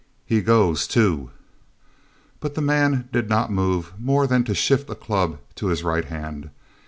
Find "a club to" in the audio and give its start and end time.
4.89-5.67